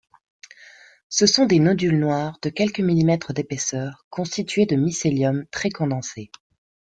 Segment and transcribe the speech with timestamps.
[1.09, 6.31] Ce sont des nodules noirs de quelques millimètres d’épaisseur constitués de mycélium très condensé.